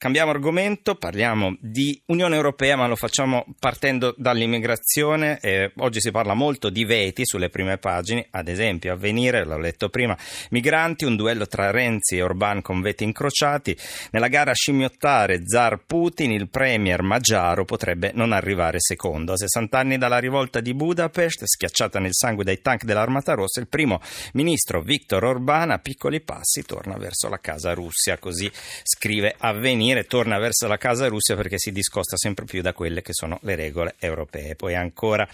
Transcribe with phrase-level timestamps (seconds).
[0.00, 5.38] Cambiamo argomento, parliamo di Unione Europea, ma lo facciamo partendo dall'immigrazione.
[5.42, 9.90] Eh, oggi si parla molto di veti sulle prime pagine, ad esempio Avvenire, l'ho letto
[9.90, 10.16] prima,
[10.52, 13.76] migranti, un duello tra Renzi e Orban con veti incrociati.
[14.12, 19.34] Nella gara a scimmiottare Zar Putin, il premier Maggiaro potrebbe non arrivare secondo.
[19.34, 23.68] A 60 anni dalla rivolta di Budapest, schiacciata nel sangue dai tank dell'Armata Rossa, il
[23.68, 24.00] primo
[24.32, 28.50] ministro Viktor Orban a piccoli passi torna verso la casa Russia, così
[28.82, 33.02] scrive Avvenire finire torna verso la casa Russia perché si discosta sempre più da quelle
[33.02, 34.54] che sono le regole europee.
[34.54, 35.28] Poi ancora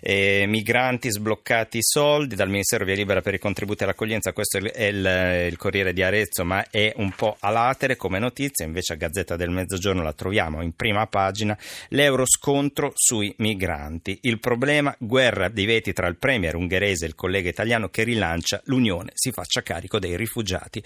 [0.00, 4.84] eh, migranti sbloccati i soldi dal Ministero Via Libera per i contributi all'accoglienza, questo è
[4.84, 8.96] il, il Corriere di Arezzo, ma è un po' a latere come notizia, invece a
[8.96, 11.56] Gazzetta del Mezzogiorno la troviamo in prima pagina,
[11.88, 14.18] l'euroscontro sui migranti.
[14.22, 18.60] Il problema, guerra dei veti tra il premier ungherese e il collega italiano che rilancia
[18.64, 20.82] l'Unione si faccia carico dei rifugiati.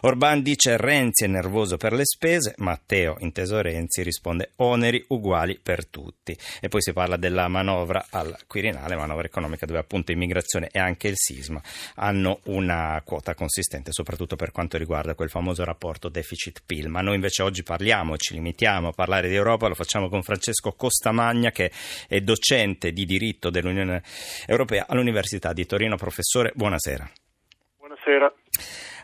[0.00, 5.86] Orban dice Renzi è nervoso per le spese, Matteo, inteso Renzi, risponde oneri uguali per
[5.86, 6.36] tutti.
[6.60, 11.08] E poi si parla della manovra al Quirinale, manovra economica dove appunto immigrazione e anche
[11.08, 11.62] il sisma
[11.96, 16.88] hanno una quota consistente, soprattutto per quanto riguarda quel famoso rapporto deficit-PIL.
[16.88, 20.72] Ma noi invece oggi parliamo, ci limitiamo a parlare di Europa, lo facciamo con Francesco
[20.72, 21.70] Costamagna che
[22.08, 24.02] è docente di diritto dell'Unione
[24.46, 25.96] Europea all'Università di Torino.
[25.96, 27.23] Professore, buonasera.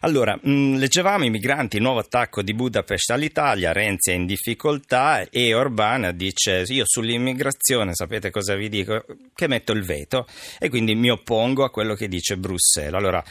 [0.03, 5.29] Allora, mh, mm, leggevamo i migranti, nuovo attacco di Budapest all'Italia, Renzi è in difficoltà
[5.29, 9.05] e Orban dice io sull'immigrazione, sapete cosa vi dico?
[9.34, 10.27] Che metto il veto
[10.59, 12.95] e quindi mi oppongo a quello che dice Bruxelles.
[12.95, 13.23] Allora,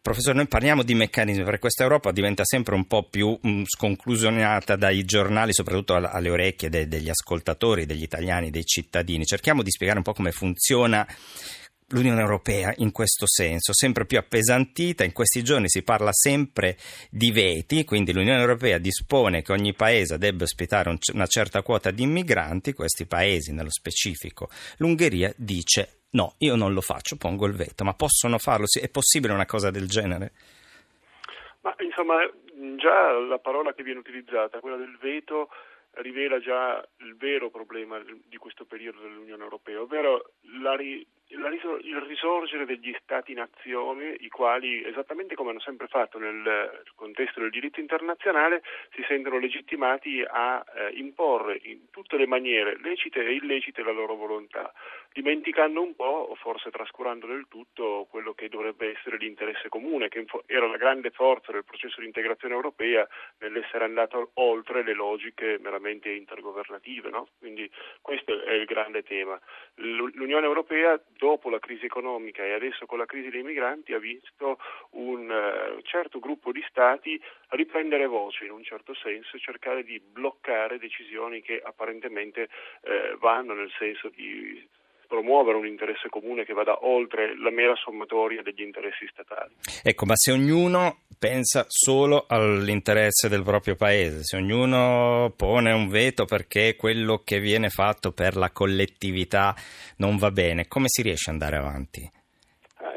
[0.00, 3.62] Professore, noi parliamo di meccanismi, perché questa Europa diventa sempre un po' più mh, mm,
[3.66, 9.24] sconclusionata dai giornali, soprattutto alle orecchie de- degli ascoltatori, degli italiani, dei cittadini.
[9.24, 11.04] Cerchiamo di spiegare un po' come funziona
[11.90, 16.76] l'Unione Europea in questo senso, sempre più appesantita, in questi giorni si parla sempre
[17.10, 21.90] di veti, quindi l'Unione Europea dispone che ogni paese debba ospitare un, una certa quota
[21.90, 24.48] di immigranti, questi paesi nello specifico
[24.78, 28.66] l'Ungheria dice no, io non lo faccio, pongo il veto, ma possono farlo?
[28.66, 30.32] È possibile una cosa del genere?
[31.60, 32.18] Ma insomma,
[32.76, 35.50] già la parola che viene utilizzata, quella del veto,
[35.96, 42.66] rivela già il vero problema di questo periodo dell'Unione Europea, ovvero la, ri, il risorgere
[42.66, 48.62] degli Stati-nazione, i quali, esattamente come hanno sempre fatto nel contesto del diritto internazionale,
[48.94, 54.14] si sentono legittimati a eh, imporre in tutte le maniere, lecite e illecite, la loro
[54.14, 54.72] volontà,
[55.12, 60.24] dimenticando un po', o forse trascurando del tutto, quello che dovrebbe essere l'interesse comune, che
[60.46, 63.06] era la grande forza del processo di integrazione europea
[63.38, 67.10] nell'essere andato oltre le logiche meramente intergovernative.
[67.10, 67.28] No?
[67.38, 67.68] Quindi
[68.00, 69.38] questo è il grande tema.
[69.76, 74.58] L'Unione Europea dopo la crisi economica e adesso con la crisi dei migranti ha visto
[74.90, 80.00] un uh, certo gruppo di Stati riprendere voce in un certo senso e cercare di
[80.00, 82.48] bloccare decisioni che apparentemente
[82.82, 84.66] uh, vanno nel senso di
[85.06, 89.54] promuovere un interesse comune che vada oltre la mera sommatoria degli interessi statali.
[89.82, 96.24] Ecco, ma se ognuno pensa solo all'interesse del proprio paese, se ognuno pone un veto
[96.24, 99.54] perché quello che viene fatto per la collettività
[99.98, 102.10] non va bene, come si riesce ad andare avanti?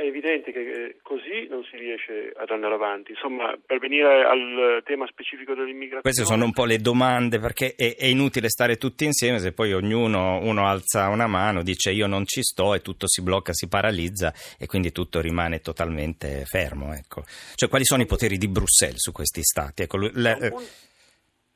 [0.09, 3.11] È evidente che eh, così non si riesce ad andare avanti.
[3.11, 6.01] Insomma, per venire al tema specifico dell'immigrazione.
[6.01, 9.71] Queste sono un po' le domande perché è, è inutile stare tutti insieme se poi
[9.71, 13.67] ognuno uno alza una mano, dice io non ci sto e tutto si blocca, si
[13.67, 16.91] paralizza e quindi tutto rimane totalmente fermo.
[16.91, 17.23] Ecco.
[17.53, 19.83] Cioè, quali sono i poteri di Bruxelles su questi stati?
[19.83, 20.11] Ecco, le,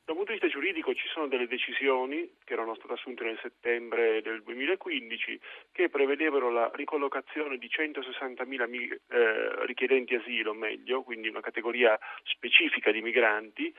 [0.05, 4.21] dal punto di vista giuridico ci sono delle decisioni che erano state assunte nel settembre
[4.21, 5.39] del 2015
[5.71, 13.01] che prevedevano la ricollocazione di 160.000 eh, richiedenti asilo, meglio, quindi una categoria specifica di
[13.01, 13.73] migranti.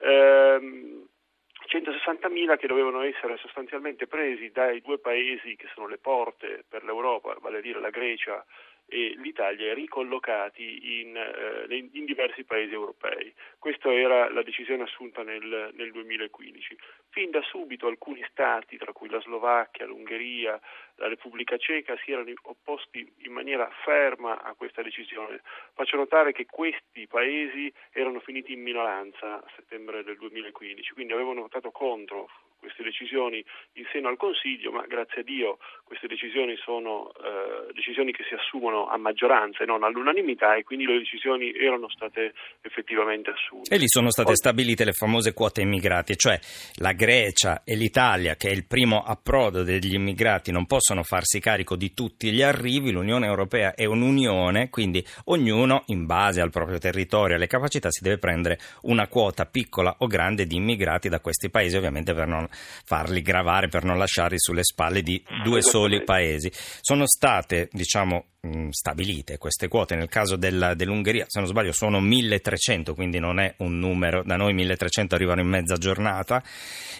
[0.00, 1.08] Ehm,
[1.66, 7.36] 160.000 che dovevano essere sostanzialmente presi dai due paesi che sono le porte per l'Europa,
[7.40, 8.44] vale a dire la Grecia
[8.88, 13.32] e l'Italia ricollocati in, eh, in, diversi paesi europei.
[13.58, 16.76] Questa era la decisione assunta nel, nel 2015.
[17.10, 20.60] Fin da subito alcuni stati, tra cui la Slovacchia, l'Ungheria,
[20.96, 25.40] la Repubblica Ceca, si erano opposti in maniera ferma a questa decisione.
[25.74, 31.42] Faccio notare che questi paesi erano finiti in minoranza a settembre del 2015, quindi avevano
[31.42, 33.44] votato contro queste decisioni
[33.74, 38.34] in seno al Consiglio, ma grazie a Dio queste decisioni sono eh, decisioni che si
[38.34, 43.74] assumono a maggioranza e non all'unanimità e quindi le decisioni erano state effettivamente assunte.
[43.74, 44.36] E lì sono state Poi...
[44.36, 46.38] stabilite le famose quote immigrati, cioè
[46.76, 51.76] la Grecia e l'Italia, che è il primo approdo degli immigrati, non possono farsi carico
[51.76, 57.34] di tutti gli arrivi, l'Unione Europea è un'unione, quindi ognuno in base al proprio territorio
[57.34, 61.50] e alle capacità si deve prendere una quota piccola o grande di immigrati da questi
[61.50, 66.50] paesi, ovviamente per non farli gravare, per non lasciarli sulle spalle di due soli paesi.
[66.52, 68.35] Sono state, diciamo,
[68.70, 69.94] stabilite queste quote.
[69.94, 74.36] Nel caso della, dell'Ungheria, se non sbaglio, sono 1300, quindi non è un numero, da
[74.36, 76.42] noi 1300 arrivano in mezza giornata,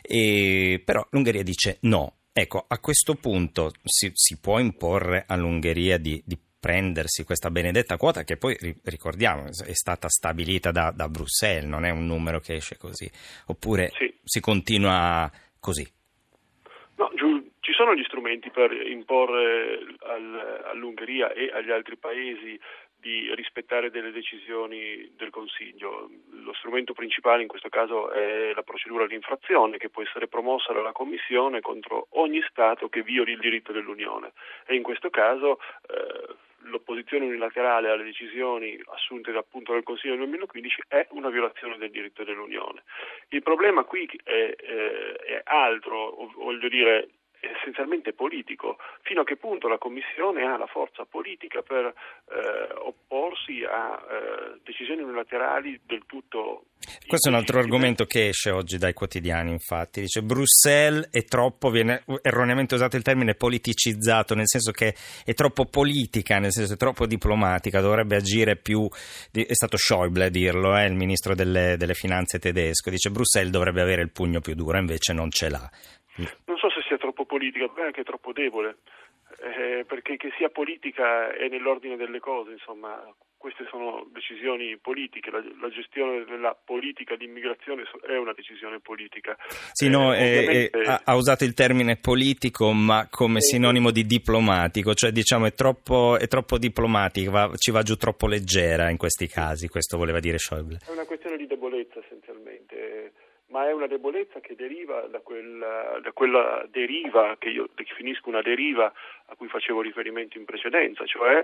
[0.03, 2.15] e, però l'Ungheria dice no.
[2.33, 8.25] Ecco, a questo punto si, si può imporre all'Ungheria di, di prendersi questa benedetta quota
[8.25, 12.77] che poi ricordiamo è stata stabilita da, da Bruxelles, non è un numero che esce
[12.77, 13.11] così,
[13.47, 14.13] oppure sì.
[14.25, 15.89] si continua così?
[17.87, 22.59] Sono gli strumenti per imporre al, all'Ungheria e agli altri paesi
[22.99, 26.11] di rispettare delle decisioni del Consiglio.
[26.33, 30.73] Lo strumento principale in questo caso è la procedura di infrazione che può essere promossa
[30.73, 34.33] dalla Commissione contro ogni Stato che violi il diritto dell'Unione
[34.67, 40.83] e in questo caso eh, l'opposizione unilaterale alle decisioni assunte appunto dal Consiglio del 2015
[40.89, 42.83] è una violazione del diritto dell'Unione.
[43.29, 47.11] Il problema qui è, eh, è altro, voglio dire,
[47.67, 53.65] essenzialmente politico, fino a che punto la Commissione ha la forza politica per eh, opporsi
[53.65, 56.67] a eh, decisioni unilaterali del tutto...
[57.07, 61.71] Questo è un altro argomento che esce oggi dai quotidiani, infatti, dice Bruxelles è troppo,
[61.71, 66.75] viene erroneamente usato il termine politicizzato, nel senso che è troppo politica, nel senso che
[66.75, 68.89] è troppo diplomatica, dovrebbe agire più,
[69.33, 73.81] è stato Schäuble a dirlo, eh, il ministro delle, delle finanze tedesco, dice Bruxelles dovrebbe
[73.81, 75.71] avere il pugno più duro, invece non ce l'ha.
[76.97, 78.79] Sia troppo politica, ma è anche troppo debole,
[79.45, 83.05] eh, perché che sia politica è nell'ordine delle cose, insomma,
[83.37, 89.37] queste sono decisioni politiche, la, la gestione della politica di immigrazione è una decisione politica.
[89.73, 90.81] Sì, no, eh, ovviamente...
[90.81, 96.19] eh, ha usato il termine politico ma come sinonimo di diplomatico, cioè diciamo è troppo,
[96.19, 100.39] è troppo diplomatica, va, ci va giù troppo leggera in questi casi, questo voleva dire
[100.39, 100.79] Schäuble.
[100.85, 101.66] È una questione di debolezza
[103.57, 108.43] ma è una debolezza che deriva da quella, da quella, deriva, che io definisco una
[108.43, 108.93] deriva
[109.29, 111.43] a cui facevo riferimento in precedenza, cioè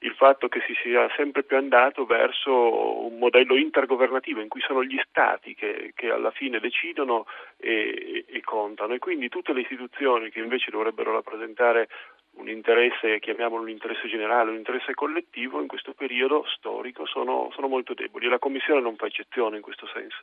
[0.00, 4.84] il fatto che si sia sempre più andato verso un modello intergovernativo in cui sono
[4.84, 7.24] gli Stati che, che alla fine decidono
[7.56, 11.88] e, e, contano e quindi tutte le istituzioni che invece dovrebbero rappresentare
[12.32, 17.68] un interesse, chiamiamolo un interesse generale, un interesse collettivo, in questo periodo storico sono, sono
[17.68, 20.18] molto deboli e la Commissione non fa eccezione in questo senso.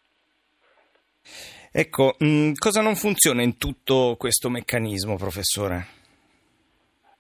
[1.74, 5.88] Ecco, mh, mm, cosa non funziona in tutto questo meccanismo, professore?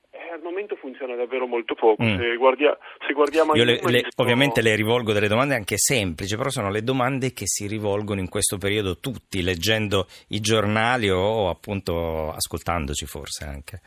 [0.10, 2.04] Eh, al momento funziona davvero molto poco.
[2.04, 2.18] Mm.
[2.18, 2.78] Se, guardia,
[3.08, 6.84] se, guardiamo Io le, le, ovviamente le rivolgo delle domande anche semplici, però sono le
[6.84, 13.46] domande che si rivolgono in questo periodo tutti, leggendo i giornali o appunto ascoltandoci forse
[13.46, 13.80] anche.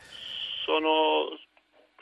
[0.65, 1.37] Sono,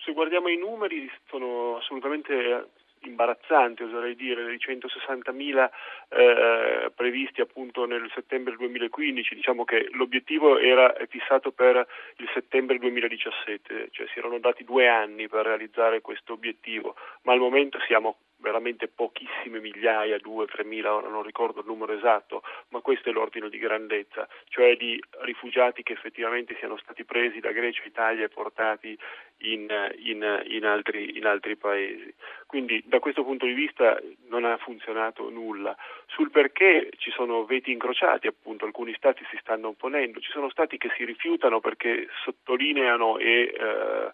[0.06, 2.70] se guardiamo i numeri, sono assolutamente
[3.08, 5.70] imbarazzante, oserei dire, dei 160.000
[6.10, 11.86] eh, previsti appunto nel settembre 2015, diciamo che l'obiettivo era fissato per
[12.18, 17.40] il settembre 2017, cioè si erano dati due anni per realizzare questo obiettivo, ma al
[17.40, 23.10] momento siamo veramente pochissime migliaia, 2-3 mila, ora non ricordo il numero esatto, ma questo
[23.10, 28.26] è l'ordine di grandezza, cioè di rifugiati che effettivamente siano stati presi da Grecia, Italia
[28.26, 28.98] e portati
[29.44, 29.68] in,
[29.98, 32.14] in, in, altri, in altri paesi.
[32.46, 35.76] Quindi da questo punto di vista non ha funzionato nulla.
[36.08, 40.78] Sul perché ci sono veti incrociati, appunto, alcuni stati si stanno opponendo, ci sono stati
[40.78, 44.12] che si rifiutano perché sottolineano e eh,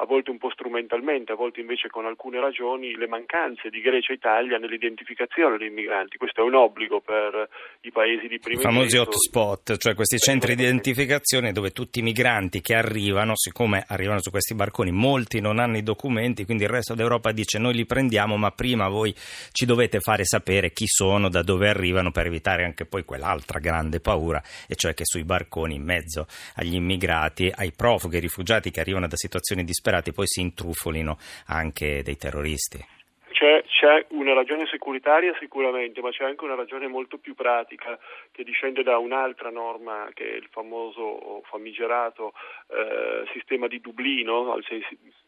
[0.00, 4.12] a volte un po' strumentalmente, a volte invece con alcune ragioni, le mancanze di Grecia
[4.12, 6.16] e Italia nell'identificazione dei migranti.
[6.18, 7.48] Questo è un obbligo per
[7.80, 12.02] i paesi di primo I famosi hotspot, cioè questi centri di identificazione dove tutti i
[12.02, 16.70] migranti che arrivano, siccome arrivano su questi barconi, molti non hanno i documenti, quindi il
[16.70, 19.12] resto d'Europa dice noi li prendiamo, ma prima voi
[19.50, 23.98] ci dovete fare sapere chi sono, da dove arrivano, per evitare anche poi quell'altra grande
[23.98, 28.78] paura, e cioè che sui barconi in mezzo agli immigrati, ai profughi, ai rifugiati che
[28.78, 31.16] arrivano da situazioni disperate, disperati poi si intrufolino
[31.46, 32.96] anche dei terroristi.
[33.30, 37.96] C'è, c'è, una ragione securitaria sicuramente, ma c'è anche una ragione molto più pratica
[38.32, 42.32] che discende da un'altra norma che è il famoso famigerato
[42.68, 44.58] eh, sistema di Dublino,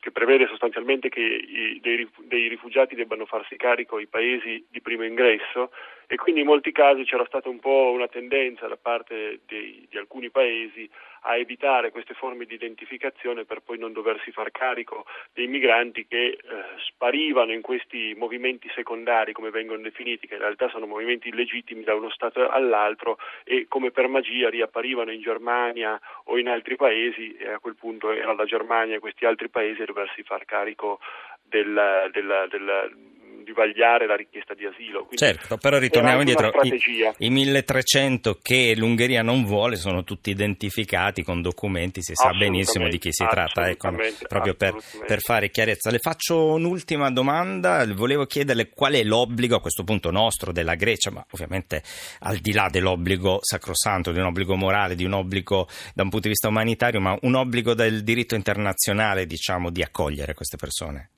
[0.00, 5.05] che prevede sostanzialmente che i, dei, dei rifugiati debbano farsi carico i paesi di primo
[5.05, 5.71] ingresso
[6.12, 9.97] e quindi in molti casi c'era stata un po' una tendenza da parte dei, di
[9.97, 10.90] alcuni paesi
[11.21, 16.26] a evitare queste forme di identificazione per poi non doversi far carico dei migranti che
[16.26, 16.38] eh,
[16.79, 21.95] sparivano in questi movimenti secondari, come vengono definiti, che in realtà sono movimenti illegittimi da
[21.95, 27.52] uno Stato all'altro e come per magia riapparivano in Germania o in altri paesi e
[27.52, 30.99] a quel punto era la Germania e questi altri paesi a doversi far carico
[31.45, 33.10] del, del, del
[33.52, 35.04] vagliare la richiesta di asilo.
[35.04, 36.50] Quindi certo, però ritorniamo indietro.
[36.62, 42.88] I, I 1300 che l'Ungheria non vuole sono tutti identificati con documenti, si sa benissimo
[42.88, 43.95] di chi si tratta, ecco,
[44.28, 44.75] proprio per,
[45.07, 45.90] per, fare chiarezza.
[45.90, 51.11] Le faccio un'ultima domanda, volevo chiederle qual è l'obbligo a questo punto nostro della Grecia,
[51.11, 51.83] ma ovviamente
[52.21, 56.26] al di là dell'obbligo sacrosanto, di un obbligo morale, di un obbligo da un punto
[56.26, 61.11] di vista umanitario, ma un obbligo del diritto internazionale, diciamo, di accogliere queste persone.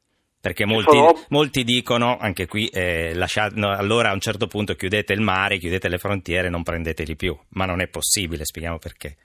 [0.43, 5.13] Perché molti, molti, dicono, anche qui, eh, lasciate, no, allora a un certo punto chiudete
[5.13, 7.39] il mare, chiudete le frontiere, non prendeteli più.
[7.51, 9.17] Ma non è possibile, spieghiamo perché.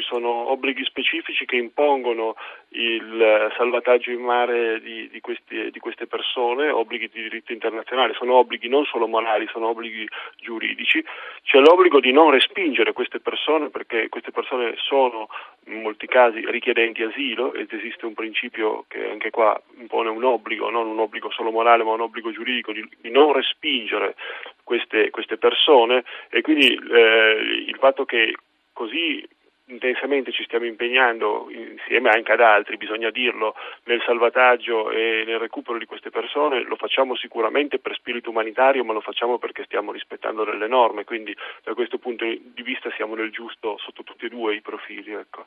[0.00, 2.34] Ci sono obblighi specifici che impongono
[2.70, 8.36] il salvataggio in mare di, di, questi, di, queste persone, obblighi di diritto internazionale, sono
[8.36, 11.04] obblighi non solo morali, sono obblighi giuridici.
[11.42, 15.28] C'è l'obbligo di non respingere queste persone perché queste persone sono
[15.66, 20.70] in molti casi richiedenti asilo ed esiste un principio che anche qua impone un obbligo,
[20.70, 24.14] non un obbligo solo morale ma un obbligo giuridico di, di non respingere
[24.64, 28.34] queste, queste, persone e quindi eh, il fatto che
[28.72, 29.22] così
[29.70, 35.78] intensamente ci stiamo impegnando insieme anche ad altri, bisogna dirlo, nel salvataggio e nel recupero
[35.78, 40.44] di queste persone, lo facciamo sicuramente per spirito umanitario, ma lo facciamo perché stiamo rispettando
[40.44, 41.34] delle norme, quindi
[41.64, 45.12] da questo punto di vista siamo nel giusto sotto tutti e due i profili.
[45.12, 45.46] Ecco.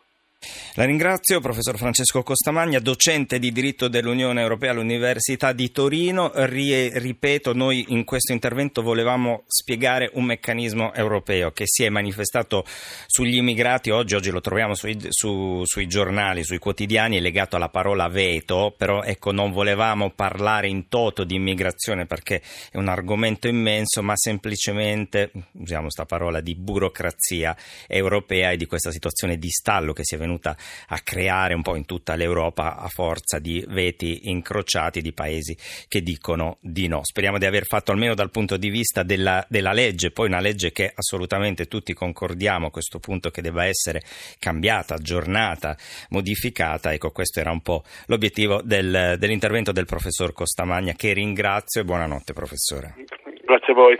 [0.75, 6.31] La ringrazio, professor Francesco Costamagna, docente di diritto dell'Unione Europea all'Università di Torino.
[6.33, 12.65] ripeto, noi in questo intervento volevamo spiegare un meccanismo europeo che si è manifestato
[13.05, 18.07] sugli immigrati oggi, oggi lo troviamo sui, su, sui giornali, sui quotidiani, legato alla parola
[18.07, 24.01] veto, però ecco non volevamo parlare in toto di immigrazione perché è un argomento immenso,
[24.01, 27.55] ma semplicemente, usiamo questa parola, di burocrazia
[27.87, 30.55] europea e di questa situazione di stallo che si è venuta
[30.87, 35.55] a creare un po' in tutta l'Europa a forza di veti incrociati di paesi
[35.87, 37.01] che dicono di no.
[37.03, 40.71] Speriamo di aver fatto almeno dal punto di vista della, della legge, poi una legge
[40.71, 44.01] che assolutamente tutti concordiamo a questo punto che debba essere
[44.39, 45.77] cambiata, aggiornata,
[46.09, 46.91] modificata.
[46.93, 52.33] Ecco, questo era un po' l'obiettivo del, dell'intervento del professor Costamagna che ringrazio e buonanotte
[52.33, 52.95] professore.
[53.45, 53.97] Grazie a voi.